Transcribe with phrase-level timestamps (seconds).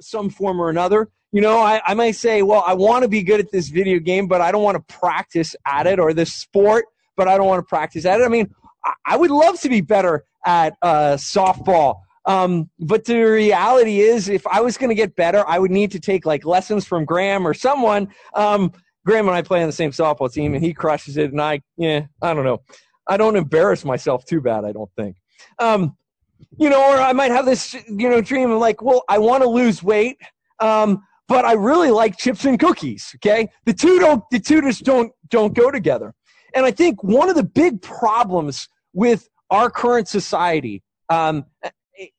[0.00, 1.08] some form or another.
[1.32, 4.00] You know, I, I might say, well, I want to be good at this video
[4.00, 7.46] game, but I don't want to practice at it, or this sport, but I don't
[7.46, 8.24] want to practice at it.
[8.24, 8.52] I mean,
[8.84, 12.00] I, I would love to be better at uh, softball.
[12.26, 15.90] Um, but the reality is, if I was going to get better, I would need
[15.92, 18.08] to take like lessons from Graham or someone.
[18.34, 18.72] Um,
[19.06, 21.62] Graham and I play on the same softball team, and he crushes it, and I,
[21.76, 22.62] yeah, I don't know.
[23.06, 24.64] I don't embarrass myself too bad.
[24.64, 25.16] I don't think.
[25.58, 25.96] Um,
[26.58, 29.42] you know, or I might have this, you know, dream of like, well, I want
[29.42, 30.18] to lose weight,
[30.58, 33.12] um, but I really like chips and cookies.
[33.16, 36.14] Okay, the two don't, the two just don't don't go together.
[36.54, 41.44] And I think one of the big problems with our current society um,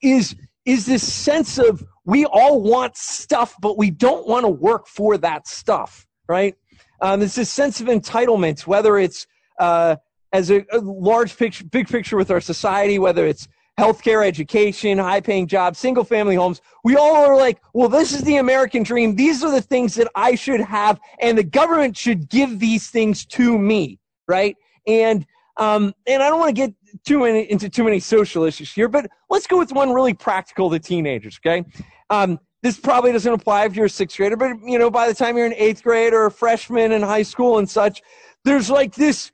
[0.02, 4.88] is is this sense of we all want stuff, but we don't want to work
[4.88, 6.56] for that stuff, right?
[7.02, 9.26] Um, it's this sense of entitlement, whether it's
[9.60, 9.96] uh,
[10.32, 13.48] as a, a large picture, big picture with our society, whether it's
[13.82, 16.62] healthcare, education, high paying jobs, single family homes.
[16.84, 19.16] We all are like, well, this is the American dream.
[19.16, 23.26] These are the things that I should have, and the government should give these things
[23.38, 24.56] to me, right?
[24.86, 25.26] And
[25.58, 26.74] um, and I don't want to get
[27.06, 30.70] too many into too many social issues here, but let's go with one really practical
[30.70, 31.66] to teenagers, okay?
[32.10, 35.14] Um, this probably doesn't apply if you're a sixth grader, but you know, by the
[35.14, 38.02] time you're in eighth grade or a freshman in high school and such,
[38.46, 39.32] there's like this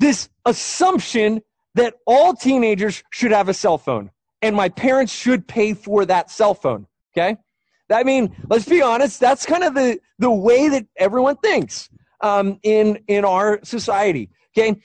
[0.00, 1.40] this assumption
[1.74, 4.10] that all teenagers should have a cell phone
[4.42, 6.86] and my parents should pay for that cell phone.
[7.16, 7.36] Okay.
[7.92, 9.20] I mean, let's be honest.
[9.20, 11.88] That's kind of the, the way that everyone thinks
[12.20, 14.30] um, in, in our society.
[14.56, 14.78] Okay.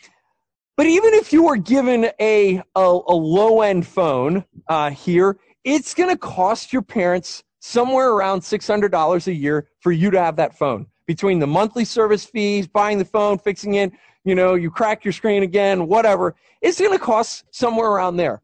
[0.78, 5.94] But even if you were given a, a, a low end phone uh, here, it's
[5.94, 10.58] going to cost your parents somewhere around $600 a year for you to have that
[10.58, 13.92] phone between the monthly service fees, buying the phone, fixing it,
[14.26, 16.36] you know, you crack your screen again, whatever.
[16.62, 18.42] It's going to cost somewhere around there.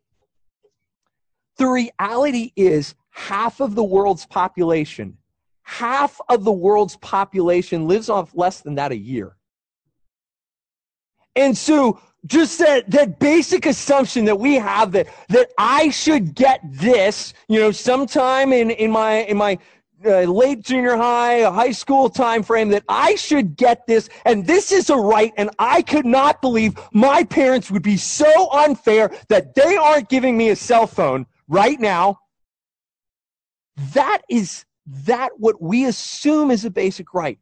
[1.57, 5.17] The reality is half of the world's population,
[5.63, 9.35] half of the world's population lives off less than that a year.
[11.35, 16.59] And so just that, that basic assumption that we have that, that I should get
[16.63, 19.59] this, you know, sometime in, in my, in my
[20.05, 24.89] late junior high, high school time frame that I should get this and this is
[24.89, 29.75] a right and I could not believe my parents would be so unfair that they
[29.75, 32.19] aren't giving me a cell phone right now.
[33.93, 37.39] That is that what we assume is a basic right.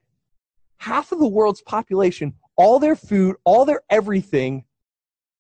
[0.78, 4.64] Half of the world's population, all their food, all their everything,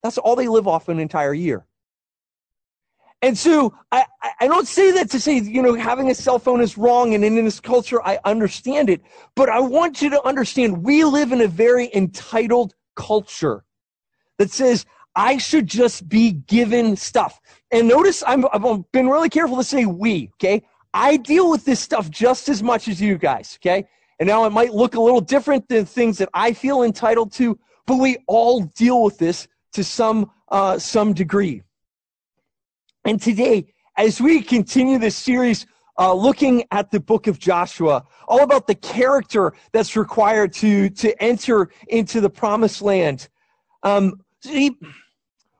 [0.01, 1.65] that's all they live off an entire year.
[3.23, 4.03] And so I,
[4.41, 7.15] I don't say that to say, you know, having a cell phone is wrong.
[7.15, 9.01] And in this culture, I understand it.
[9.33, 13.63] But I want you to understand we live in a very entitled culture
[14.39, 14.85] that says,
[15.15, 17.39] I should just be given stuff.
[17.71, 20.61] And notice I'm, I've been really careful to say we, okay?
[20.93, 23.87] I deal with this stuff just as much as you guys, okay?
[24.19, 27.57] And now it might look a little different than things that I feel entitled to,
[27.85, 31.63] but we all deal with this to some, uh, some degree.
[33.05, 35.67] And today, as we continue this series
[35.99, 41.21] uh, looking at the book of Joshua, all about the character that's required to, to
[41.21, 43.27] enter into the promised land.
[43.83, 44.77] Um, see,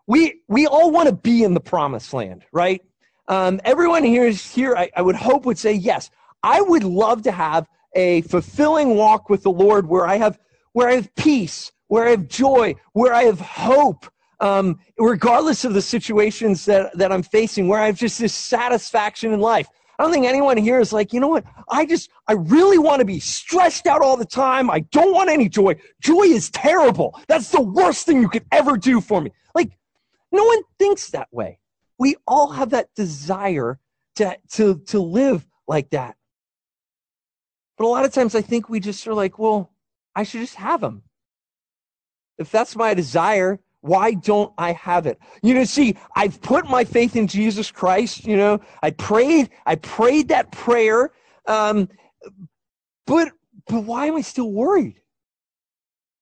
[0.08, 2.82] we, we all want to be in the promised land, right?
[3.28, 6.10] Um, everyone here is here, I, I would hope would say, yes,
[6.42, 10.40] I would love to have a fulfilling walk with the Lord where I have,
[10.72, 14.08] where I have peace, where I have joy, where I have hope,
[14.44, 19.32] um, regardless of the situations that, that I'm facing, where I have just this satisfaction
[19.32, 19.70] in life.
[19.98, 21.46] I don't think anyone here is like, you know what?
[21.70, 24.70] I just, I really want to be stressed out all the time.
[24.70, 25.76] I don't want any joy.
[26.02, 27.18] Joy is terrible.
[27.30, 29.32] That's the worst thing you could ever do for me.
[29.56, 29.78] Like,
[30.34, 31.60] no one thinks that way.
[31.98, 33.80] We all have that desire
[34.16, 36.18] to, to, to live like that.
[37.78, 39.72] But a lot of times I think we just are like, well,
[40.18, 41.04] I should just have them.
[42.38, 45.20] If that's my desire, why don't I have it?
[45.42, 48.26] You know, see, I've put my faith in Jesus Christ.
[48.26, 51.12] You know, I prayed, I prayed that prayer.
[51.48, 51.90] Um,
[53.06, 53.34] but,
[53.68, 55.02] but why am I still worried?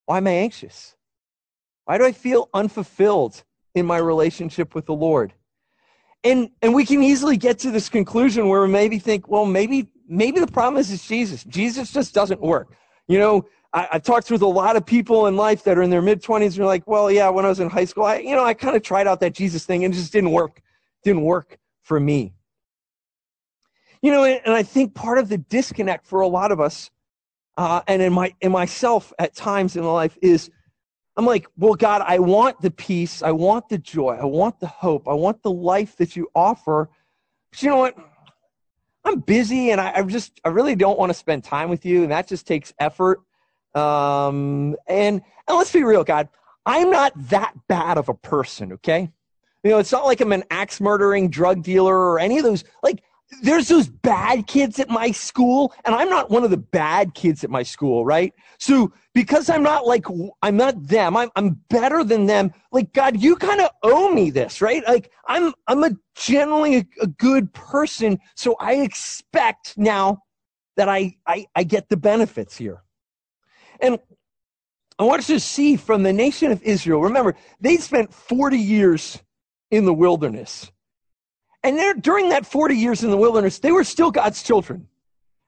[0.07, 0.95] Why am I anxious?
[1.85, 3.43] Why do I feel unfulfilled
[3.75, 5.31] in my relationship with the Lord?
[6.23, 9.87] And, and we can easily get to this conclusion where we maybe think, well, maybe,
[10.09, 11.43] maybe the problem is Jesus.
[11.43, 12.75] Jesus just doesn't work.
[13.07, 15.89] You know, I, have talked with a lot of people in life that are in
[15.89, 18.17] their mid 20s and are like, well, yeah, when I was in high school, I,
[18.17, 20.61] you know, I kind of tried out that Jesus thing and it just didn't work.
[21.03, 22.33] Didn't work for me.
[24.01, 26.91] You know, and, and I think part of the disconnect for a lot of us,
[27.57, 30.49] uh, and in my in myself at times in life is
[31.17, 34.67] I'm like, well, God, I want the peace, I want the joy, I want the
[34.67, 36.89] hope, I want the life that you offer.
[37.51, 37.97] But you know what?
[39.03, 42.03] I'm busy and I, I just, I really don't want to spend time with you.
[42.03, 43.19] And that just takes effort.
[43.75, 46.29] Um, and, and let's be real, God,
[46.65, 49.11] I'm not that bad of a person, okay?
[49.63, 52.63] You know, it's not like I'm an axe murdering drug dealer or any of those.
[52.83, 53.03] Like,
[53.41, 57.43] there's those bad kids at my school, and I'm not one of the bad kids
[57.43, 58.33] at my school, right?
[58.59, 60.05] So because I'm not like
[60.41, 62.51] I'm not them, I'm I'm better than them.
[62.71, 64.85] Like God, you kind of owe me this, right?
[64.87, 70.23] Like I'm I'm a generally a, a good person, so I expect now
[70.75, 72.83] that I, I I get the benefits here.
[73.81, 73.99] And
[74.99, 77.01] I want us to see from the nation of Israel.
[77.01, 79.21] Remember, they spent 40 years
[79.71, 80.71] in the wilderness.
[81.63, 84.87] And during that 40 years in the wilderness, they were still God's children.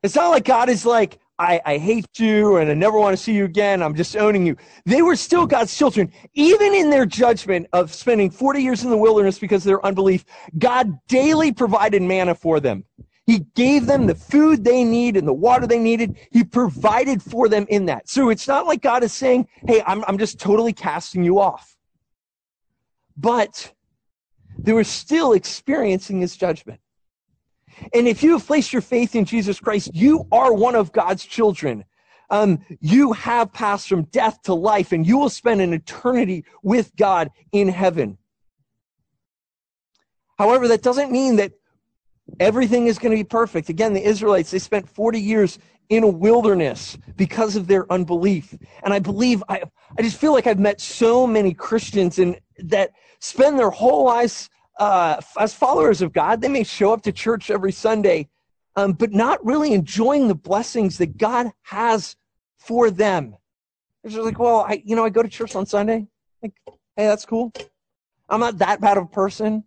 [0.04, 3.22] It's not like God is like, I, I hate you and I never want to
[3.22, 3.82] see you again.
[3.82, 4.56] I'm just owning you.
[4.86, 6.12] They were still God's children.
[6.34, 10.26] Even in their judgment of spending 40 years in the wilderness because of their unbelief,
[10.58, 12.86] God daily provided manna for them.
[13.26, 16.18] He gave them the food they need and the water they needed.
[16.32, 18.10] He provided for them in that.
[18.10, 21.78] So it's not like God is saying, Hey, I'm, I'm just totally casting you off.
[23.16, 23.74] But
[24.58, 26.80] they were still experiencing his judgment.
[27.94, 31.26] And if you have placed your faith in Jesus Christ, you are one of God's
[31.26, 31.86] children.
[32.30, 36.96] Um, you have passed from death to life, and you will spend an eternity with
[36.96, 38.18] God in heaven.
[40.38, 41.54] However, that doesn't mean that
[42.40, 43.70] everything is going to be perfect.
[43.70, 45.60] Again, the Israelites, they spent 40 years
[45.90, 48.56] in a wilderness because of their unbelief.
[48.84, 49.64] And I believe, I,
[49.98, 54.50] I just feel like I've met so many Christians and that spend their whole lives
[54.80, 56.42] uh, as followers of God.
[56.42, 58.30] They may show up to church every Sunday,
[58.76, 62.16] um, but not really enjoying the blessings that God has
[62.58, 63.36] for them.
[64.02, 66.08] They're just like, well, I, you know, I go to church on Sunday.
[66.42, 66.78] Like, hey,
[67.08, 67.54] that's cool.
[68.30, 69.64] I'm not that bad of a person.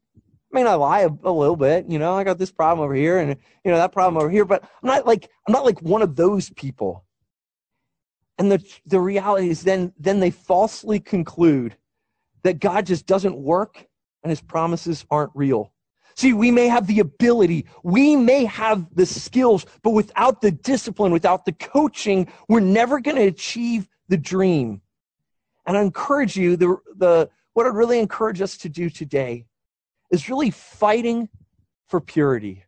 [0.53, 2.95] I mean, I lie a, a, little bit, you know, I got this problem over
[2.95, 5.83] here and, you know, that problem over here, but I'm not like, I'm not like
[5.83, 7.05] one of those people.
[8.39, 11.77] And the, the reality is then, then they falsely conclude
[12.43, 13.87] that God just doesn't work
[14.23, 15.73] and his promises aren't real.
[16.17, 21.13] See, we may have the ability, we may have the skills, but without the discipline,
[21.13, 24.81] without the coaching, we're never going to achieve the dream.
[25.67, 29.45] And I encourage you, the, the, what I'd really encourage us to do today
[30.11, 31.29] is really fighting
[31.89, 32.65] for purity.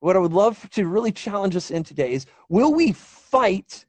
[0.00, 3.84] What I would love to really challenge us in today is will we fight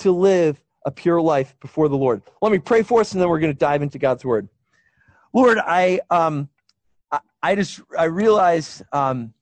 [0.00, 2.22] to live a pure life before the Lord?
[2.42, 4.48] Let me pray for us and then we're going to dive into God's word.
[5.32, 6.48] Lord, I, um,
[7.12, 9.32] I, I just, I realize, um,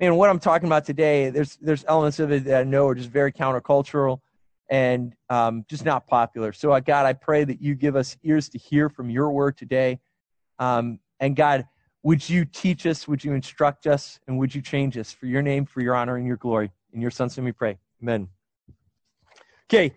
[0.00, 2.94] man, what I'm talking about today, there's, there's elements of it that I know are
[2.94, 4.20] just very countercultural
[4.70, 6.52] and um, just not popular.
[6.52, 9.56] So, uh, God, I pray that you give us ears to hear from your word
[9.56, 10.00] today.
[10.58, 11.66] Um, and God,
[12.02, 13.06] would you teach us?
[13.06, 14.18] Would you instruct us?
[14.26, 16.70] And would you change us for your name, for your honor, and your glory?
[16.92, 17.78] In your son's name we pray.
[18.02, 18.28] Amen.
[19.70, 19.94] Okay,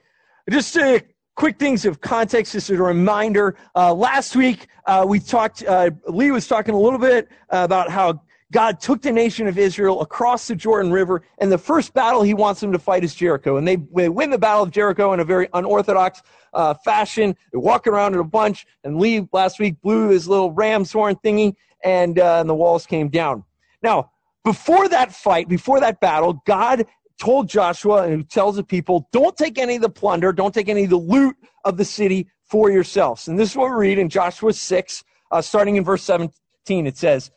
[0.50, 1.04] just a
[1.36, 3.58] quick things of context, just a reminder.
[3.76, 8.22] Uh, last week, uh, we talked, uh, Lee was talking a little bit about how
[8.52, 12.34] God took the nation of Israel across the Jordan River, and the first battle he
[12.34, 13.58] wants them to fight is Jericho.
[13.58, 16.22] And they, they win the Battle of Jericho in a very unorthodox
[16.54, 17.36] uh, fashion.
[17.52, 21.16] They walk around in a bunch, and Lee last week blew his little ram's horn
[21.18, 21.56] thingy,
[21.86, 23.46] and, uh, and the walls came down.
[23.82, 24.12] Now,
[24.44, 26.86] before that fight, before that battle, God
[27.18, 30.68] told Joshua and who tells the people, don't take any of the plunder, don't take
[30.68, 33.28] any of the loot of the city for yourselves.
[33.28, 36.88] And this is what we read in Joshua 6, uh, starting in verse 17.
[36.88, 37.32] It says,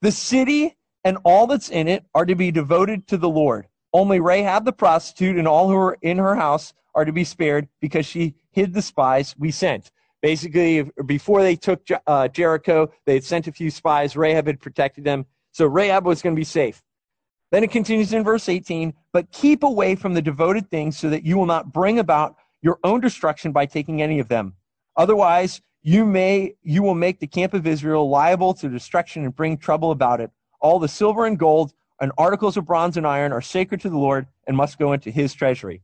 [0.00, 3.66] The city and all that's in it are to be devoted to the Lord.
[3.92, 7.68] Only Rahab the prostitute and all who are in her house are to be spared
[7.80, 9.90] because she hid the spies we sent.
[10.20, 14.16] Basically, before they took uh, Jericho, they had sent a few spies.
[14.16, 15.26] Rahab had protected them.
[15.52, 16.82] So Rahab was going to be safe.
[17.50, 21.24] Then it continues in verse 18, but keep away from the devoted things so that
[21.24, 24.54] you will not bring about your own destruction by taking any of them.
[24.96, 29.56] Otherwise, you may you will make the camp of Israel liable to destruction and bring
[29.56, 30.30] trouble about it.
[30.60, 33.98] All the silver and gold and articles of bronze and iron are sacred to the
[33.98, 35.82] Lord and must go into his treasury.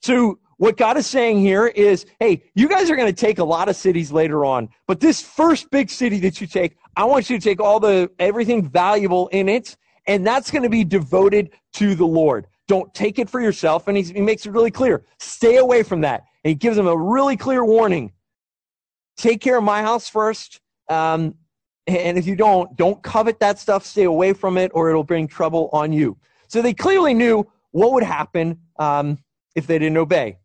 [0.00, 3.44] So what God is saying here is, hey, you guys are going to take a
[3.44, 7.28] lot of cities later on, but this first big city that you take, I want
[7.28, 9.76] you to take all the everything valuable in it
[10.06, 12.46] and that's going to be devoted to the Lord.
[12.68, 13.88] Don't take it for yourself.
[13.88, 16.26] And he makes it really clear stay away from that.
[16.44, 18.12] And he gives them a really clear warning
[19.16, 20.60] take care of my house first.
[20.88, 21.34] Um,
[21.88, 25.26] and if you don't, don't covet that stuff, stay away from it, or it'll bring
[25.26, 26.16] trouble on you.
[26.46, 29.18] So they clearly knew what would happen um,
[29.56, 30.38] if they didn't obey.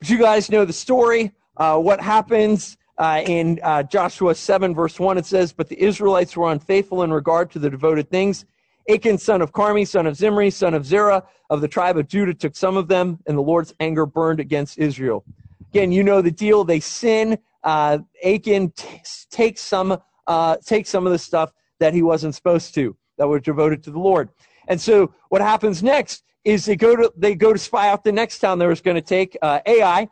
[0.00, 1.32] But you guys know the story.
[1.58, 6.34] Uh, what happens uh, in uh, Joshua 7, verse 1, it says, But the Israelites
[6.36, 8.46] were unfaithful in regard to the devoted things
[8.88, 12.32] Achan, son of Carmi, son of Zimri, son of Zerah, of the tribe of Judah,
[12.32, 15.22] took some of them, and the Lord's anger burned against Israel.
[15.70, 16.64] Again, you know the deal.
[16.64, 17.38] They sin.
[17.62, 22.74] Uh, Achan t- takes some, uh, takes some of the stuff that he wasn't supposed
[22.74, 24.30] to, that were devoted to the Lord.
[24.70, 28.12] And so what happens next is they go to they go to spy out the
[28.12, 30.08] next town they was going to take, uh, Ai,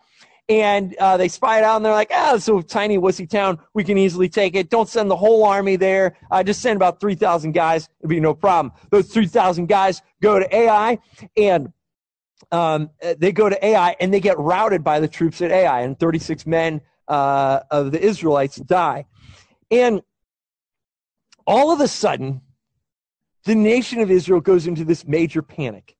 [0.49, 3.85] and uh, they spy it out and they're like, ah, so tiny wussy town, we
[3.85, 4.69] can easily take it.
[4.69, 6.17] Don't send the whole army there.
[6.31, 7.89] Uh, just send about 3,000 guys.
[8.01, 8.73] It'd be no problem.
[8.91, 10.99] Those 3,000 guys go to Ai
[11.37, 11.73] and
[12.51, 15.99] um, they go to Ai and they get routed by the troops at Ai and
[15.99, 19.05] 36 men uh, of the Israelites die.
[19.71, 20.03] And
[21.47, 22.41] all of a sudden,
[23.49, 25.97] the nation of Israel goes into this major panic.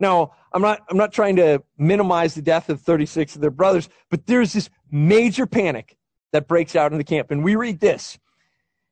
[0.00, 3.90] Now, I'm not, I'm not trying to minimize the death of 36 of their brothers,
[4.10, 5.98] but there's this major panic
[6.32, 7.30] that breaks out in the camp.
[7.30, 8.18] And we read this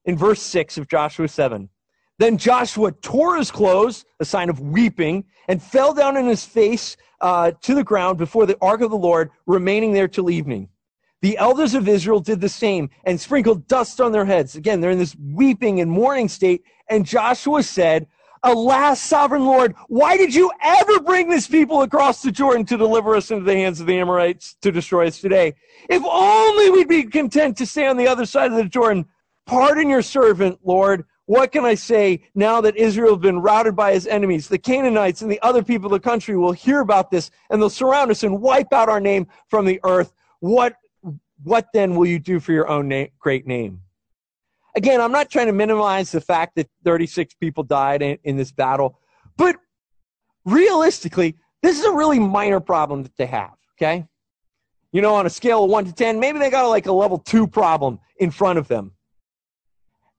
[0.05, 1.71] in verse 6 of Joshua 7.
[2.19, 6.99] Then Joshua tore his clothes, a sign of weeping, and fell down on his face
[7.23, 10.69] uh, to the ground before the ark of the Lord, remaining there till evening.
[11.23, 14.55] The elders of Israel did the same and sprinkled dust on their heads.
[14.55, 16.63] Again, they're in this weeping and mourning state.
[16.89, 18.07] And Joshua said,
[18.43, 23.17] Alas, sovereign Lord, why did you ever bring this people across the Jordan to deliver
[23.17, 25.55] us into the hands of the Amorites to destroy us today?
[25.89, 29.07] If only we'd be content to stay on the other side of the Jordan.
[29.47, 31.05] Pardon your servant, Lord.
[31.25, 34.47] What can I say now that Israel has been routed by his enemies?
[34.47, 37.69] The Canaanites and the other people of the country will hear about this and they'll
[37.69, 40.13] surround us and wipe out our name from the earth.
[40.39, 40.77] What,
[41.43, 43.83] what then will you do for your own na- great name?
[44.75, 48.53] Again, I'm not trying to minimize the fact that 36 people died in, in this
[48.53, 48.99] battle,
[49.37, 49.57] but
[50.45, 54.07] realistically, this is a really minor problem that they have, okay?
[54.93, 57.19] You know, on a scale of 1 to 10, maybe they got like a level
[57.19, 58.93] 2 problem in front of them.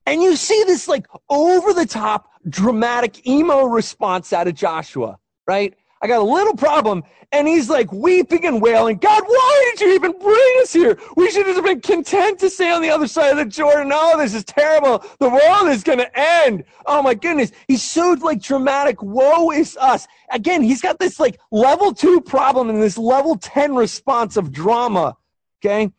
[0.06, 5.76] And you see this like over the top dramatic emo response out of Joshua, right?
[6.01, 7.04] I got a little problem.
[7.32, 10.98] And he's like weeping and wailing, God, why did you even bring us here?
[11.18, 13.92] We should have been content to stay on the other side of the Jordan.
[13.94, 15.04] Oh, this is terrible.
[15.20, 16.63] The world is going to end.
[16.86, 17.51] Oh my goodness.
[17.68, 19.01] He's so like dramatic.
[19.01, 20.08] Woe is us.
[20.32, 25.18] Again, he's got this like level two problem and this level 10 response of drama.
[25.60, 25.92] Okay.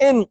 [0.00, 0.26] And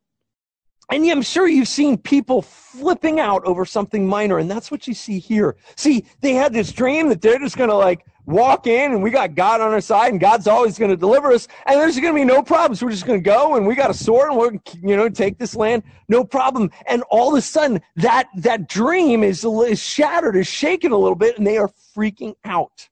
[0.91, 4.93] and I'm sure you've seen people flipping out over something minor, and that's what you
[4.93, 5.55] see here.
[5.75, 9.11] See, they had this dream that they're just going to like walk in and we
[9.11, 12.13] got God on our side and God's always going to deliver us and there's going
[12.13, 12.81] to be no problems.
[12.81, 15.37] We're just going to go and we got a sword and we're, you know, take
[15.37, 15.83] this land.
[16.07, 16.71] No problem.
[16.87, 21.17] And all of a sudden that, that dream is, is shattered, is shaken a little
[21.17, 22.89] bit and they are freaking out.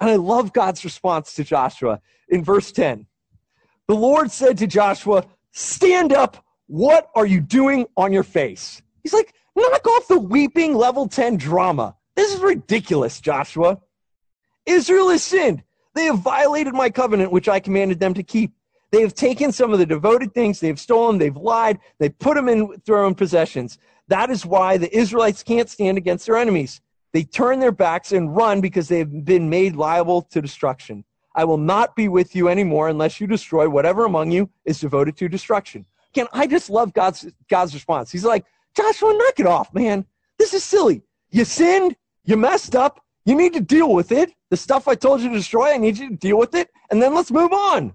[0.00, 3.06] And I love God's response to Joshua in verse 10.
[3.86, 6.44] The Lord said to Joshua, stand up.
[6.66, 8.80] What are you doing on your face?
[9.02, 11.96] He's like, knock off the weeping level 10 drama.
[12.14, 13.80] This is ridiculous, Joshua.
[14.66, 15.62] Israel has sinned.
[15.94, 18.52] They have violated my covenant, which I commanded them to keep.
[18.90, 22.48] They have taken some of the devoted things, they've stolen, they've lied, they put them
[22.48, 23.78] in their own possessions.
[24.08, 26.80] That is why the Israelites can't stand against their enemies.
[27.12, 31.04] They turn their backs and run because they have been made liable to destruction.
[31.34, 35.16] I will not be with you anymore unless you destroy whatever among you is devoted
[35.18, 35.86] to destruction.
[36.12, 38.10] Again, I just love God's God's response.
[38.10, 38.44] He's like,
[38.76, 40.04] Joshua, knock it off, man.
[40.38, 41.02] This is silly.
[41.30, 44.32] You sinned, you messed up, you need to deal with it.
[44.50, 46.70] The stuff I told you to destroy, I need you to deal with it.
[46.90, 47.92] And then let's move on.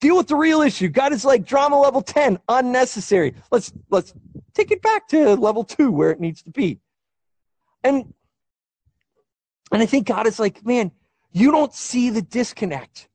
[0.00, 0.88] Deal with the real issue.
[0.88, 3.34] God is like drama level 10, unnecessary.
[3.50, 4.14] Let's let's
[4.52, 6.80] take it back to level 2 where it needs to be.
[7.82, 8.12] And
[9.72, 10.92] and I think God is like, man,
[11.32, 13.08] you don't see the disconnect.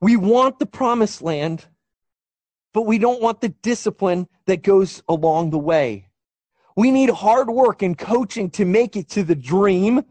[0.00, 1.66] We want the promised land,
[2.72, 6.08] but we don't want the discipline that goes along the way.
[6.76, 10.04] We need hard work and coaching to make it to the dream,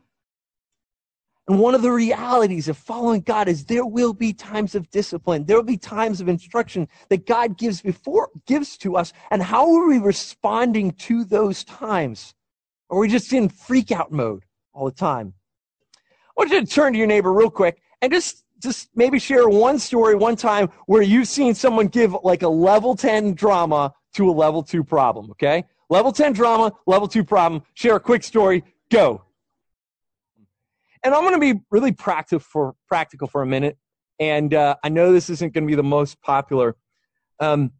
[1.47, 5.43] and one of the realities of following God is there will be times of discipline.
[5.43, 9.11] There will be times of instruction that God gives before gives to us.
[9.29, 12.33] And how are we responding to those times?
[12.89, 15.33] Are we just in freak out mode all the time?
[15.97, 19.49] I want you to turn to your neighbor real quick and just just maybe share
[19.49, 24.29] one story one time where you've seen someone give like a level 10 drama to
[24.29, 25.65] a level 2 problem, okay?
[25.89, 27.61] Level 10 drama, level 2 problem.
[27.73, 28.63] Share a quick story.
[28.89, 29.21] Go
[31.03, 33.77] and I'm going to be really practical for practical for a minute.
[34.19, 36.75] And uh, I know this isn't going to be the most popular,
[37.39, 37.71] um,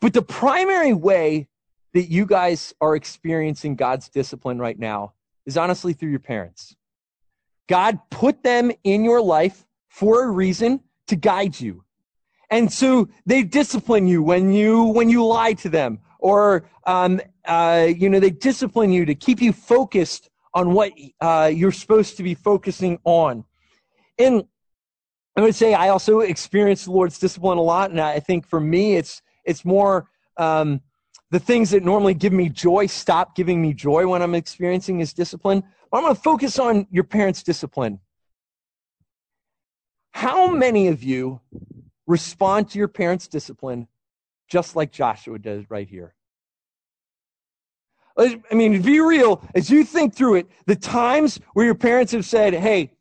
[0.00, 1.48] but the primary way
[1.94, 5.14] that you guys are experiencing God's discipline right now
[5.46, 6.76] is honestly through your parents.
[7.68, 11.84] God put them in your life for a reason to guide you.
[12.50, 17.88] And so they discipline you when you when you lie to them or um, uh,
[17.94, 22.22] you know, they discipline you to keep you focused on what uh, you're supposed to
[22.22, 23.44] be focusing on.
[24.18, 24.44] And
[25.36, 28.60] I would say I also experience the Lord's discipline a lot, and I think for
[28.60, 30.80] me, it's it's more um,
[31.30, 35.12] the things that normally give me joy stop giving me joy when I'm experiencing His
[35.12, 35.62] discipline.
[35.90, 38.00] But I'm going to focus on your parents' discipline.
[40.10, 41.40] How many of you
[42.06, 43.86] respond to your parents' discipline
[44.48, 46.14] just like Joshua does right here?
[48.18, 52.24] I mean, be real, as you think through it, the times where your parents have
[52.24, 52.92] said, hey,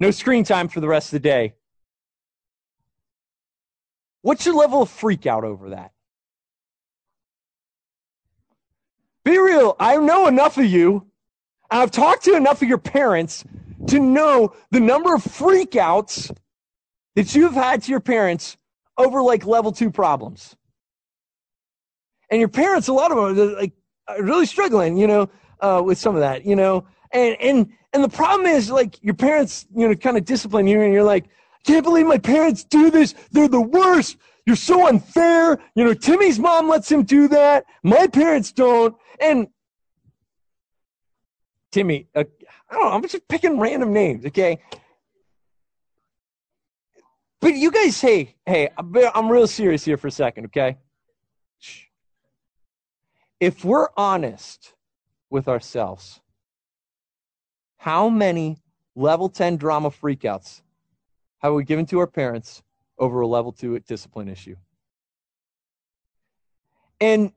[0.00, 1.54] no screen time for the rest of the day,
[4.22, 5.92] what's your level of freak out over that?
[9.24, 9.76] Be real.
[9.78, 11.06] I know enough of you,
[11.70, 13.44] and I've talked to enough of your parents
[13.88, 16.34] to know the number of freakouts
[17.14, 18.56] that you've had to your parents
[18.96, 20.56] over like level two problems.
[22.30, 23.72] And your parents, a lot of them, are like
[24.20, 25.30] really struggling, you know,
[25.60, 26.86] uh, with some of that, you know.
[27.12, 30.80] And and and the problem is like your parents, you know, kind of discipline you,
[30.80, 33.14] and you're like, I can't believe my parents do this.
[33.30, 34.16] They're the worst.
[34.46, 35.58] You're so unfair.
[35.74, 37.64] You know, Timmy's mom lets him do that.
[37.82, 38.96] My parents don't.
[39.20, 39.48] And
[41.70, 42.24] Timmy, uh,
[42.70, 42.90] I don't know.
[42.90, 44.58] I'm just picking random names, okay?
[47.40, 50.76] But you guys, hey, hey, I'm real serious here for a second, okay?
[53.42, 54.72] If we're honest
[55.28, 56.20] with ourselves,
[57.76, 58.62] how many
[58.94, 60.62] level 10 drama freakouts
[61.38, 62.62] have we given to our parents
[63.00, 64.54] over a level 2 discipline issue?
[67.00, 67.32] And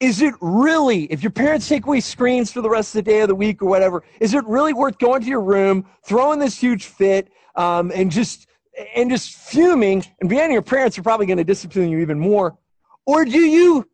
[0.00, 3.20] is it really, if your parents take away screens for the rest of the day
[3.20, 6.58] of the week or whatever, is it really worth going to your room, throwing this
[6.58, 8.46] huge fit, um, and just
[8.94, 10.02] and just fuming?
[10.22, 12.56] And being your parents are probably going to discipline you even more.
[13.04, 13.86] Or do you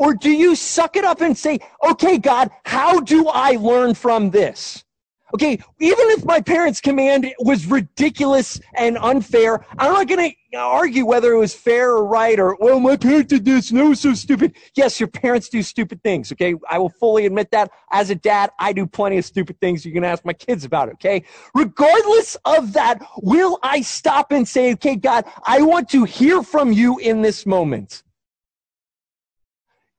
[0.00, 4.30] or do you suck it up and say, okay, God, how do I learn from
[4.30, 4.82] this?
[5.32, 11.06] Okay, even if my parents' command was ridiculous and unfair, I'm not going to argue
[11.06, 14.00] whether it was fair or right or, well, my parents did this and it was
[14.00, 14.56] so stupid.
[14.74, 16.54] Yes, your parents do stupid things, okay?
[16.68, 17.70] I will fully admit that.
[17.92, 19.84] As a dad, I do plenty of stupid things.
[19.84, 21.22] You can ask my kids about it, okay?
[21.54, 26.72] Regardless of that, will I stop and say, okay, God, I want to hear from
[26.72, 28.02] you in this moment?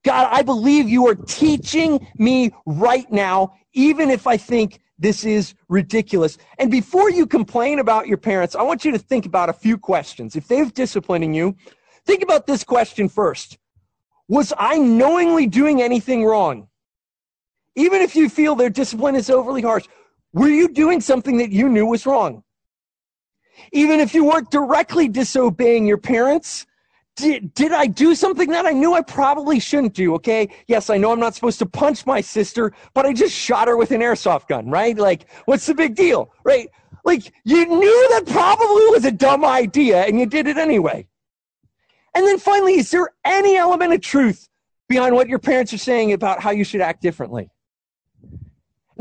[0.03, 5.55] God, I believe you are teaching me right now, even if I think this is
[5.67, 6.37] ridiculous.
[6.59, 9.77] And before you complain about your parents, I want you to think about a few
[9.77, 10.35] questions.
[10.35, 11.55] If they've disciplining you,
[12.05, 13.57] think about this question first.
[14.27, 16.67] Was I knowingly doing anything wrong?
[17.75, 19.87] Even if you feel their discipline is overly harsh,
[20.33, 22.43] were you doing something that you knew was wrong?
[23.71, 26.65] Even if you weren't directly disobeying your parents,
[27.15, 30.15] did, did I do something that I knew I probably shouldn't do?
[30.15, 30.49] Okay.
[30.67, 33.77] Yes, I know I'm not supposed to punch my sister, but I just shot her
[33.77, 34.97] with an airsoft gun, right?
[34.97, 36.69] Like, what's the big deal, right?
[37.03, 41.07] Like, you knew that probably was a dumb idea and you did it anyway.
[42.15, 44.49] And then finally, is there any element of truth
[44.89, 47.50] behind what your parents are saying about how you should act differently?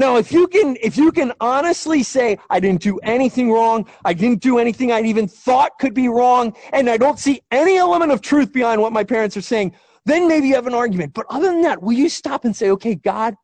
[0.01, 4.15] Now, if you can, if you can honestly say, I didn't do anything wrong, I
[4.15, 8.11] didn't do anything I even thought could be wrong, and I don't see any element
[8.11, 9.75] of truth behind what my parents are saying,
[10.07, 11.13] then maybe you have an argument.
[11.13, 13.35] But other than that, will you stop and say, okay, God,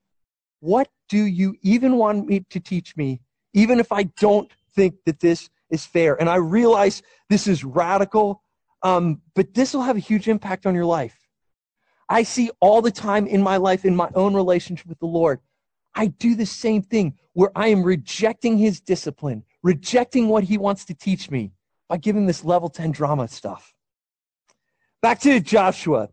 [0.61, 3.21] what do you even want me to teach me,
[3.53, 6.19] even if I don't think that this is fair?
[6.19, 8.43] And I realize this is radical,
[8.83, 11.19] um, but this will have a huge impact on your life.
[12.09, 15.41] I see all the time in my life, in my own relationship with the Lord,
[15.97, 20.85] I do the same thing where I am rejecting his discipline, rejecting what he wants
[20.85, 21.53] to teach me
[21.89, 23.75] by giving this level 10 drama stuff.
[25.01, 26.11] Back to Joshua.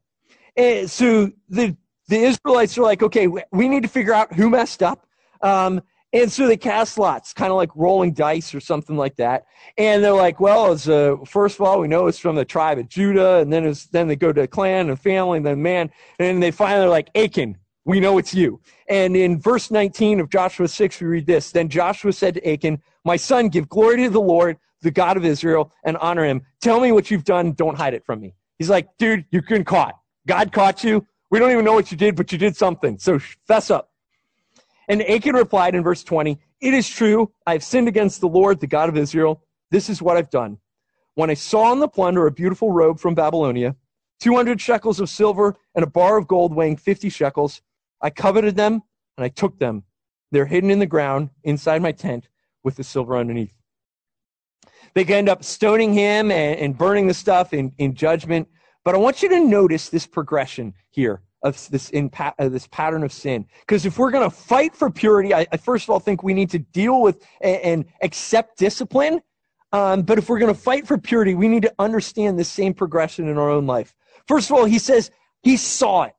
[0.58, 1.76] So the,
[2.08, 5.06] the Israelites are like, okay, we need to figure out who messed up.
[5.42, 5.82] Um,
[6.14, 9.46] and so they cast lots, kind of like rolling dice or something like that.
[9.78, 12.78] And they're like, well, it's, uh, first of all, we know it's from the tribe
[12.78, 13.38] of Judah.
[13.38, 15.90] And then, it's, then they go to a clan and family and then man.
[16.20, 18.60] And then they finally are like, Achan, we know it's you.
[18.88, 22.82] And in verse 19 of Joshua 6, we read this Then Joshua said to Achan,
[23.04, 26.42] My son, give glory to the Lord, the God of Israel, and honor him.
[26.62, 27.52] Tell me what you've done.
[27.54, 28.34] Don't hide it from me.
[28.58, 29.96] He's like, Dude, you've been caught.
[30.28, 31.06] God caught you.
[31.30, 32.98] We don't even know what you did, but you did something.
[33.00, 33.90] So fess up.
[34.88, 37.32] And Achan replied in verse 20, It is true.
[37.46, 39.42] I have sinned against the Lord, the God of Israel.
[39.72, 40.60] This is what I've done.
[41.16, 43.76] When I saw in the plunder a beautiful robe from Babylonia,
[44.20, 47.62] 200 shekels of silver, and a bar of gold weighing 50 shekels,
[48.04, 48.84] I coveted them
[49.18, 49.84] and I took them.
[50.32, 52.28] They're hidden in the ground inside my tent
[52.64, 53.54] with the silver underneath.
[54.94, 58.48] They end up stoning him and, and burning the stuff in, in judgment.
[58.84, 63.04] But I want you to notice this progression here of this pa- uh, this pattern
[63.04, 63.46] of sin.
[63.62, 66.34] Because if we're going to fight for purity, I, I, first of all think we
[66.34, 69.22] need to deal with and, and accept discipline.
[69.72, 72.74] Um, but if we're going to fight for purity, we need to understand the same
[72.74, 73.96] progression in our own life.
[74.28, 75.10] First of all, he says
[75.42, 76.14] he saw it.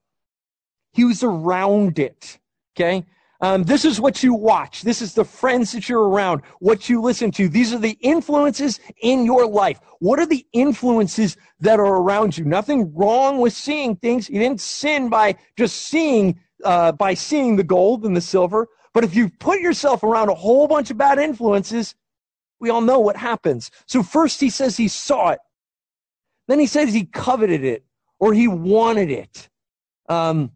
[0.95, 2.39] He was around it.
[2.77, 3.05] Okay.
[3.41, 4.83] Um, this is what you watch.
[4.83, 7.49] This is the friends that you're around, what you listen to.
[7.49, 9.81] These are the influences in your life.
[9.99, 12.45] What are the influences that are around you?
[12.45, 14.31] Nothing wrong with seeing things.
[14.31, 18.69] You didn't sin by just seeing, uh, by seeing the gold and the silver.
[18.95, 21.95] But if you put yourself around a whole bunch of bad influences,
[22.61, 23.71] we all know what happens.
[23.87, 25.41] So first he says he saw it.
[26.49, 27.85] Then he says he coveted it
[28.21, 29.51] or he wanted it.
[30.09, 30.53] Um,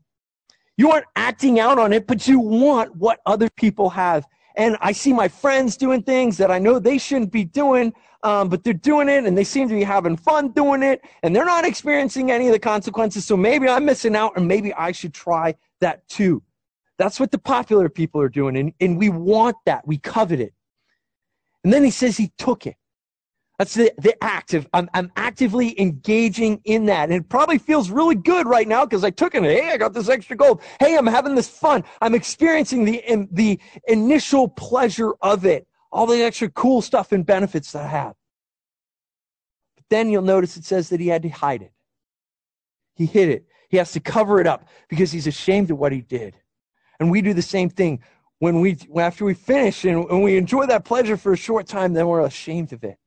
[0.79, 4.27] you aren't acting out on it, but you want what other people have.
[4.57, 8.49] And I see my friends doing things that I know they shouldn't be doing, um,
[8.49, 11.45] but they're doing it and they seem to be having fun doing it and they're
[11.45, 13.27] not experiencing any of the consequences.
[13.27, 16.43] So maybe I'm missing out and maybe I should try that too.
[16.97, 18.57] That's what the popular people are doing.
[18.57, 19.87] And, and we want that.
[19.87, 20.55] We covet it.
[21.65, 22.77] And then he says he took it.
[23.59, 24.69] That's the, the active.
[24.73, 27.11] I'm, I'm actively engaging in that.
[27.11, 29.43] And it probably feels really good right now because I took it.
[29.43, 30.63] Hey, I got this extra gold.
[30.79, 31.83] Hey, I'm having this fun.
[32.01, 35.67] I'm experiencing the, in, the initial pleasure of it.
[35.91, 38.15] All the extra cool stuff and benefits that I have.
[39.75, 41.73] But then you'll notice it says that he had to hide it.
[42.95, 43.47] He hid it.
[43.71, 46.37] He has to cover it up because he's ashamed of what he did.
[47.01, 48.03] And we do the same thing
[48.39, 51.93] when we, after we finish and, and we enjoy that pleasure for a short time,
[51.93, 52.99] then we're ashamed of it.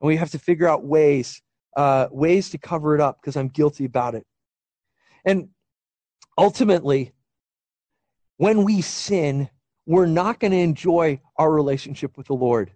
[0.00, 1.42] And we have to figure out ways,
[1.76, 4.26] uh, ways to cover it up because I'm guilty about it.
[5.24, 5.48] And
[6.38, 7.12] ultimately,
[8.36, 9.48] when we sin,
[9.86, 12.72] we're not going to enjoy our relationship with the Lord.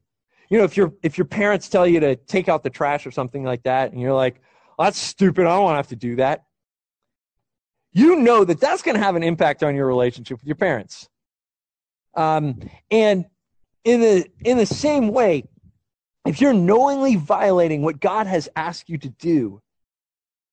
[0.49, 3.11] You know, if your if your parents tell you to take out the trash or
[3.11, 4.41] something like that, and you're like,
[4.79, 5.47] oh, "That's stupid.
[5.47, 6.45] I don't want to have to do that,"
[7.93, 11.09] you know that that's going to have an impact on your relationship with your parents.
[12.17, 13.27] Um, and
[13.85, 15.45] in the in the same way,
[16.27, 19.63] if you're knowingly violating what God has asked you to do,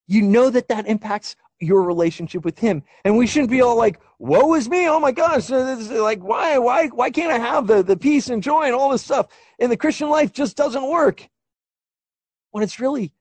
[0.08, 2.84] you know that that impacts your relationship with Him.
[3.04, 4.88] And we shouldn't be all like, "Woe is me!
[4.88, 5.50] Oh my gosh!
[5.50, 9.04] like, why, why, why can't I have the the peace and joy and all this
[9.04, 9.28] stuff?"
[9.60, 11.28] And the Christian life just doesn't work.
[12.52, 13.12] When it's really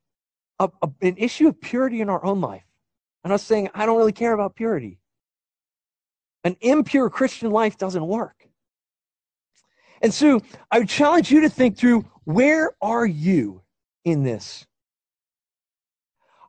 [0.59, 2.65] a, a, an issue of purity in our own life.
[3.25, 4.99] I'm not saying I don't really care about purity.
[6.45, 8.49] An impure Christian life doesn't work.
[10.01, 13.63] And so I would challenge you to think through where are you
[14.05, 14.67] in this?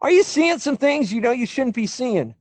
[0.01, 2.33] Are you seeing some things you know you shouldn't be seeing?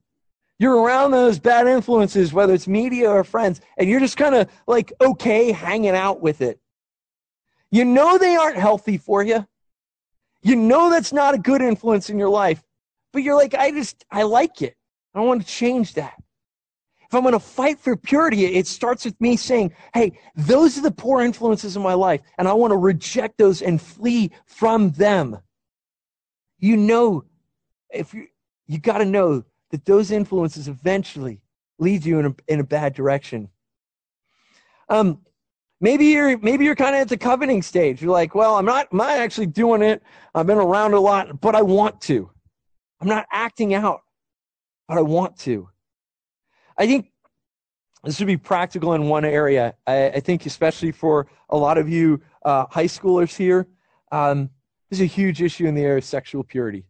[0.59, 4.49] You're around those bad influences, whether it's media or friends, and you're just kind of
[4.65, 6.59] like okay hanging out with it.
[7.69, 9.45] You know they aren't healthy for you.
[10.41, 12.63] You know that's not a good influence in your life,
[13.13, 14.75] but you're like, I just, I like it.
[15.13, 16.15] I don't want to change that.
[17.09, 20.81] If I'm going to fight for purity, it starts with me saying, hey, those are
[20.81, 24.91] the poor influences in my life, and I want to reject those and flee from
[24.91, 25.37] them.
[26.59, 27.23] You know,
[27.89, 28.27] if you,
[28.65, 31.41] you got to know that those influences eventually
[31.79, 33.49] lead you in a, in a bad direction.
[34.89, 35.21] Um,
[35.79, 38.01] maybe you're maybe you're kind of at the coveting stage.
[38.01, 40.01] You're like, well, I'm not I'm not actually doing it.
[40.33, 42.29] I've been around a lot, but I want to.
[42.99, 44.01] I'm not acting out,
[44.87, 45.69] but I want to.
[46.77, 47.11] I think
[48.03, 49.75] this would be practical in one area.
[49.85, 53.67] I, I think, especially for a lot of you uh, high schoolers here,
[54.11, 54.49] um,
[54.89, 56.85] this is a huge issue in the area of sexual purity.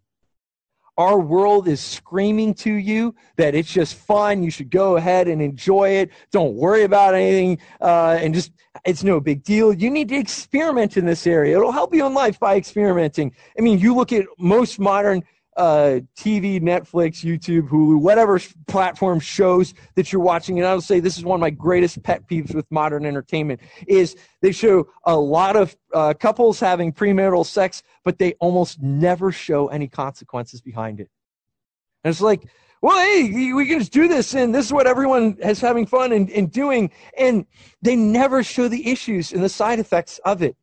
[0.97, 4.41] Our world is screaming to you that it's just fun.
[4.41, 6.09] You should go ahead and enjoy it.
[6.31, 8.51] Don't worry about anything, uh, and just
[8.83, 9.73] it's no big deal.
[9.73, 11.55] You need to experiment in this area.
[11.55, 13.31] It'll help you in life by experimenting.
[13.57, 15.23] I mean, you look at most modern
[15.57, 20.59] uh, TV, Netflix, YouTube, Hulu, whatever platform shows that you're watching.
[20.59, 23.59] And I will say this is one of my greatest pet peeves with modern entertainment
[23.87, 29.31] is they show a lot of uh, couples having premarital sex, but they almost never
[29.31, 31.09] show any consequences behind it.
[32.03, 32.47] And it's like,
[32.81, 36.11] well, hey, we can just do this, and this is what everyone is having fun
[36.11, 36.91] and, and doing.
[37.17, 37.47] And
[37.81, 40.55] they never show the issues and the side effects of it.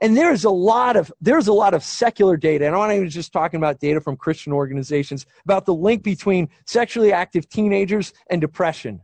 [0.00, 3.08] And there's a lot of there's a lot of secular data, and I'm not even
[3.08, 8.40] just talking about data from Christian organizations about the link between sexually active teenagers and
[8.40, 9.00] depression.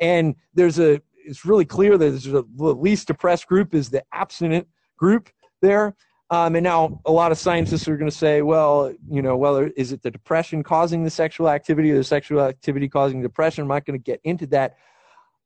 [0.00, 4.66] And there's a it's really clear that a, the least depressed group is the abstinent
[4.96, 5.28] group
[5.60, 5.94] there.
[6.30, 9.68] Um, and now a lot of scientists are going to say, well, you know, well,
[9.76, 13.62] is it the depression causing the sexual activity or the sexual activity causing depression?
[13.62, 14.76] I'm not going to get into that.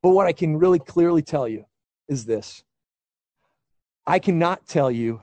[0.02, 1.64] But what I can really clearly tell you
[2.08, 2.62] is this
[4.06, 5.22] I cannot tell you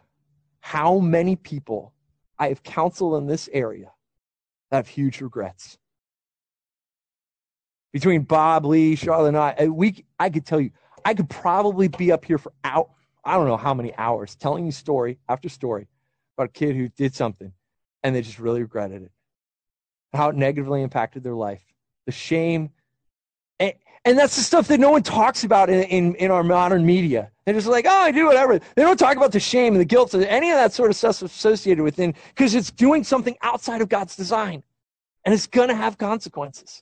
[0.59, 1.93] how many people
[2.39, 3.91] I have counseled in this area
[4.69, 5.77] that have huge regrets.
[7.93, 10.71] between Bob, Lee, Charlotte, and I, uh, we, I could tell you,
[11.03, 12.89] I could probably be up here for out,
[13.25, 15.87] I don't know how many hours telling you story after story
[16.37, 17.51] about a kid who did something
[18.03, 19.11] and they just really regretted it.
[20.13, 21.63] How it negatively impacted their life.
[22.05, 22.71] The shame.
[24.03, 27.31] And, that's the stuff that no one talks about in, in, in our modern media.
[27.45, 28.59] They're just like, oh, I do whatever.
[28.59, 30.95] They don't talk about the shame and the guilt, and any of that sort of
[30.95, 34.63] stuff associated with it, because it's doing something outside of God's design.
[35.23, 36.81] And it's going to have consequences.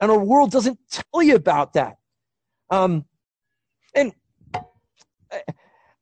[0.00, 1.96] And our world doesn't tell you about that.
[2.70, 3.04] Um,
[3.94, 4.12] and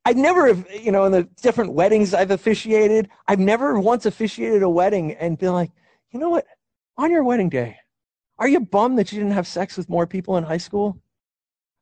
[0.06, 4.62] I never have, you know, in the different weddings I've officiated, I've never once officiated
[4.62, 5.70] a wedding and been like,
[6.10, 6.46] you know what,
[6.96, 7.78] on your wedding day,
[8.38, 11.00] are you bummed that you didn't have sex with more people in high school?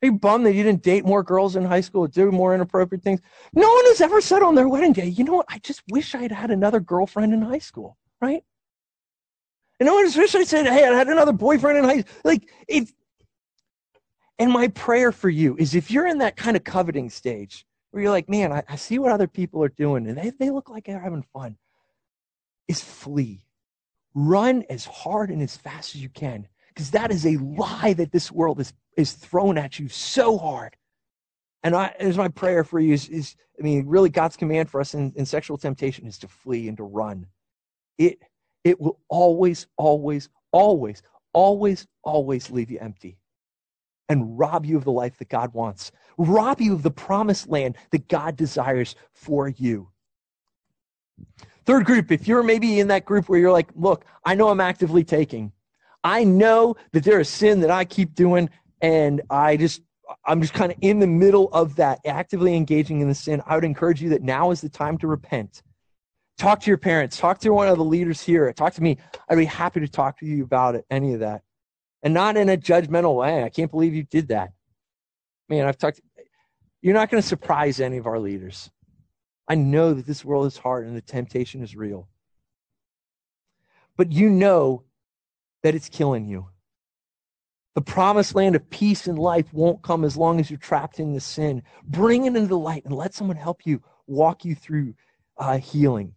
[0.03, 3.03] Are you bummed that you didn't date more girls in high school, do more inappropriate
[3.05, 3.21] things?
[3.53, 6.15] No one has ever said on their wedding day, you know what, I just wish
[6.15, 8.43] I had had another girlfriend in high school, right?
[9.79, 12.21] And no one has wished I said, hey, I had another boyfriend in high school.
[12.25, 12.93] Like, it's,
[14.39, 18.03] and my prayer for you is if you're in that kind of coveting stage, where
[18.03, 20.69] you're like, man, I, I see what other people are doing and they, they look
[20.69, 21.57] like they're having fun,
[22.67, 23.45] is flee.
[24.15, 28.13] Run as hard and as fast as you can because that is a lie that
[28.13, 30.77] this world is, is thrown at you so hard.
[31.63, 34.81] And I, is my prayer for you is, is, I mean, really God's command for
[34.81, 37.27] us in, in sexual temptation is to flee and to run.
[37.99, 38.19] It,
[38.65, 43.19] it will always, always, always, always, always leave you empty
[44.09, 47.77] and rob you of the life that God wants, rob you of the promised land
[47.91, 49.89] that God desires for you.
[51.65, 54.61] Third group, if you're maybe in that group where you're like, look, I know I'm
[54.61, 55.53] actively taking.
[56.05, 59.83] I know that there is sin that I keep doing, and I just,
[60.27, 63.43] I'm just kind of in the middle of that, actively engaging in the sin.
[63.47, 65.63] I would encourage you that now is the time to repent.
[66.39, 68.99] Talk to your parents, talk to one of the leaders here, talk to me.
[69.29, 71.43] I'd be happy to talk to you about it, any of that
[72.03, 73.45] and not in a judgmental way.
[73.45, 74.53] I can't believe you did that.
[75.49, 76.01] Man, I've talked,
[76.81, 78.71] you're not going to surprise any of our leaders.
[79.49, 82.09] I know that this world is hard and the temptation is real.
[83.97, 84.85] But you know
[85.63, 86.49] that it's killing you.
[87.75, 91.15] The promised land of peace and life won't come as long as you're trapped in
[91.15, 91.63] the sin.
[91.85, 94.95] Bring it into the light and let someone help you walk you through
[95.39, 96.15] uh, healing.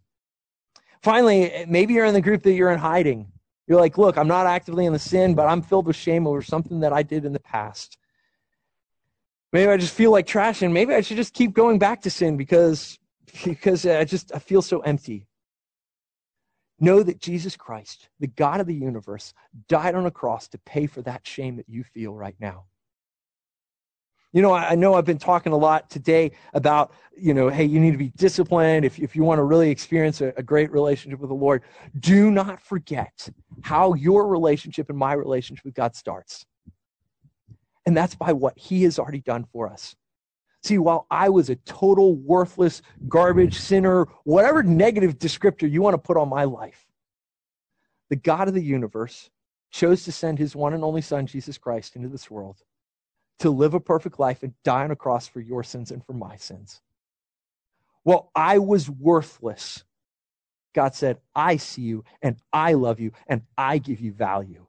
[1.02, 3.32] Finally, maybe you're in the group that you're in hiding.
[3.66, 6.42] You're like, look, I'm not actively in the sin, but I'm filled with shame over
[6.42, 7.98] something that I did in the past.
[9.52, 12.10] Maybe I just feel like trash, and maybe I should just keep going back to
[12.10, 12.98] sin because
[13.44, 15.26] because I just I feel so empty.
[16.78, 19.32] Know that Jesus Christ, the God of the universe,
[19.68, 22.66] died on a cross to pay for that shame that you feel right now.
[24.32, 27.80] You know, I know I've been talking a lot today about, you know, hey, you
[27.80, 31.20] need to be disciplined if, if you want to really experience a, a great relationship
[31.20, 31.62] with the Lord.
[32.00, 33.30] Do not forget
[33.62, 36.44] how your relationship and my relationship with God starts.
[37.86, 39.96] And that's by what He has already done for us.
[40.66, 45.98] See, while I was a total worthless, garbage, sinner, whatever negative descriptor you want to
[45.98, 46.88] put on my life,
[48.10, 49.30] the God of the universe
[49.70, 52.64] chose to send His one and only Son, Jesus Christ, into this world
[53.38, 56.14] to live a perfect life and die on a cross for your sins and for
[56.14, 56.80] my sins.
[58.04, 59.84] Well, I was worthless.
[60.74, 64.65] God said, I see you and I love you and I give you value.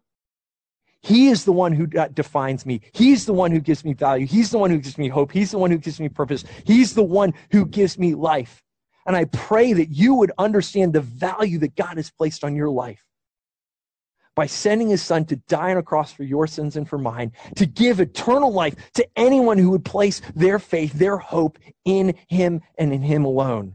[1.01, 2.81] He is the one who uh, defines me.
[2.91, 4.25] He's the one who gives me value.
[4.25, 5.31] He's the one who gives me hope.
[5.31, 6.43] He's the one who gives me purpose.
[6.65, 8.63] He's the one who gives me life.
[9.05, 12.69] And I pray that you would understand the value that God has placed on your
[12.69, 13.03] life
[14.35, 17.31] by sending his son to die on a cross for your sins and for mine,
[17.55, 22.61] to give eternal life to anyone who would place their faith, their hope in him
[22.77, 23.73] and in him alone.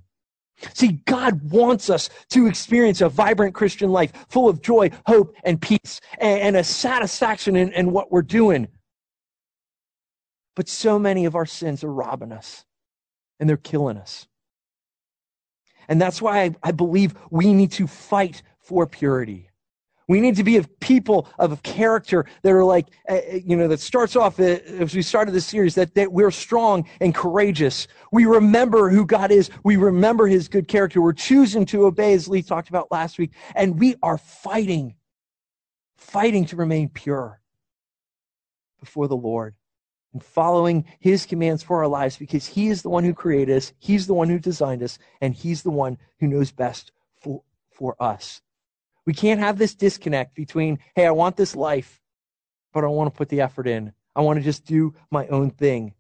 [0.75, 5.61] See, God wants us to experience a vibrant Christian life full of joy, hope, and
[5.61, 8.69] peace, and, a satisfaction in, in what we're doing.
[10.55, 12.65] But so many of our sins are robbing us,
[13.41, 14.27] and they're killing us.
[15.89, 19.51] And that's why I, I believe we need to fight for purity.
[20.13, 23.81] We need to be a people of character that are like, uh, you know, that
[23.81, 27.89] starts off uh, as we started this series, that, that we're strong and courageous.
[28.13, 29.49] We remember who God is.
[29.65, 31.01] We remember his good character.
[31.01, 33.33] We're choosing to obey, as Lee talked about last week.
[33.55, 34.97] And we are fighting,
[35.97, 37.41] fighting to remain pure
[38.81, 39.55] before the Lord
[40.13, 43.73] and following his commands for our lives because he is the one who created us.
[43.79, 47.97] He's the one who designed us and he's the one who knows best for, for
[47.99, 48.43] us.
[49.07, 52.01] We can't have this disconnect between, hey, I want this life,
[52.73, 53.93] but I don't want to put the effort in.
[54.15, 55.95] I want to just do my own thing.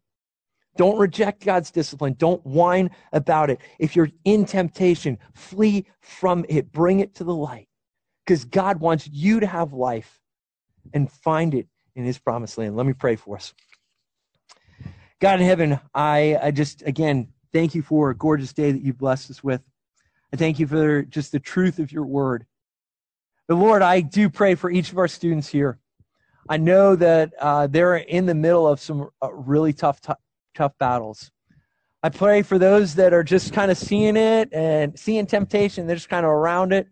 [0.76, 2.14] Don't reject God's discipline.
[2.14, 3.60] Don't whine about it.
[3.78, 6.72] If you're in temptation, flee from it.
[6.72, 7.68] Bring it to the light
[8.24, 10.20] because God wants you to have life
[10.94, 12.76] and find it in his promised land.
[12.76, 13.52] Let me pray for us.
[15.20, 18.98] God in heaven, I, I just, again, thank you for a gorgeous day that you've
[18.98, 19.60] blessed us with.
[20.32, 22.46] I thank you for just the truth of your word.
[23.54, 25.78] Lord, I do pray for each of our students here.
[26.48, 30.12] I know that uh, they're in the middle of some uh, really tough, t-
[30.54, 31.30] tough battles.
[32.02, 35.86] I pray for those that are just kind of seeing it and seeing temptation.
[35.86, 36.88] They're just kind of around it.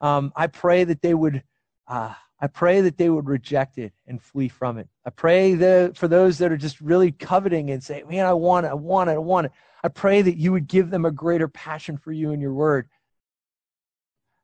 [0.00, 1.42] Um, I pray that they would.
[1.86, 4.88] Uh, I pray that they would reject it and flee from it.
[5.04, 5.56] I pray
[5.92, 8.70] for those that are just really coveting and say, "Man, I want it.
[8.70, 9.14] I want it.
[9.14, 12.30] I want it." I pray that you would give them a greater passion for you
[12.30, 12.88] and your word.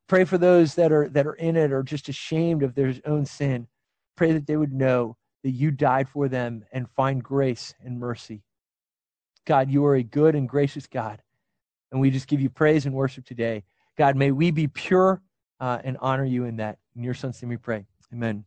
[0.07, 3.25] Pray for those that are that are in it or just ashamed of their own
[3.25, 3.67] sin.
[4.15, 8.43] Pray that they would know that you died for them and find grace and mercy.
[9.45, 11.21] God, you are a good and gracious God.
[11.91, 13.63] And we just give you praise and worship today.
[13.97, 15.21] God, may we be pure
[15.59, 16.79] uh, and honor you in that.
[16.95, 17.85] In your son's name we pray.
[18.11, 18.45] Amen.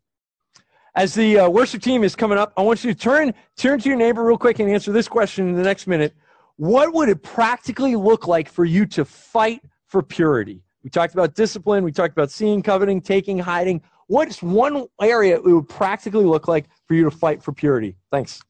[0.95, 3.89] As the uh, worship team is coming up, I want you to turn, turn to
[3.89, 6.15] your neighbor real quick and answer this question in the next minute.
[6.57, 10.65] What would it practically look like for you to fight for purity?
[10.83, 11.85] We talked about discipline.
[11.85, 13.83] We talked about seeing, coveting, taking, hiding.
[14.07, 17.97] What's one area it would practically look like for you to fight for purity?
[18.11, 18.41] Thanks.